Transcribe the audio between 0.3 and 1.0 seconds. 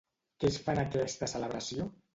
Què es fa en